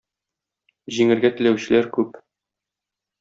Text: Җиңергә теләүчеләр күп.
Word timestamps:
Җиңергә 0.95 1.31
теләүчеләр 1.35 1.91
күп. 1.99 2.17